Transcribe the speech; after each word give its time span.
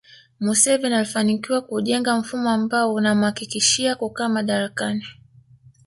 Museveni 0.39 0.95
alifanikiwa 0.95 1.61
kujenga 1.61 2.17
mfumo 2.17 2.49
ambao 2.49 2.93
unamhakikishia 2.93 3.95
kukaa 3.95 4.29
madarakani 4.29 5.05